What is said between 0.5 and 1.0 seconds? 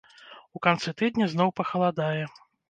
У канцы